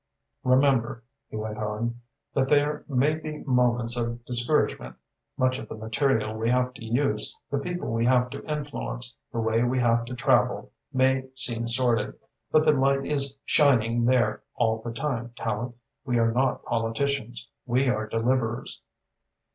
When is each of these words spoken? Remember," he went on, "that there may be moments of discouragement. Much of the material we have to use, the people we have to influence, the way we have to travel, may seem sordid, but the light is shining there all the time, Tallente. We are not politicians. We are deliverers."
Remember," 0.43 1.03
he 1.29 1.35
went 1.35 1.59
on, 1.59 2.01
"that 2.33 2.47
there 2.49 2.83
may 2.87 3.13
be 3.13 3.43
moments 3.43 3.95
of 3.95 4.25
discouragement. 4.25 4.95
Much 5.37 5.59
of 5.59 5.69
the 5.69 5.75
material 5.77 6.35
we 6.35 6.49
have 6.49 6.73
to 6.73 6.83
use, 6.83 7.35
the 7.51 7.59
people 7.59 7.93
we 7.93 8.05
have 8.07 8.31
to 8.31 8.43
influence, 8.51 9.15
the 9.31 9.37
way 9.39 9.61
we 9.61 9.79
have 9.79 10.05
to 10.05 10.15
travel, 10.15 10.71
may 10.91 11.27
seem 11.35 11.67
sordid, 11.67 12.15
but 12.51 12.65
the 12.65 12.71
light 12.73 13.05
is 13.05 13.37
shining 13.45 14.05
there 14.05 14.41
all 14.55 14.81
the 14.83 14.91
time, 14.91 15.33
Tallente. 15.35 15.75
We 16.03 16.17
are 16.17 16.31
not 16.31 16.65
politicians. 16.65 17.47
We 17.67 17.87
are 17.87 18.07
deliverers." 18.07 18.81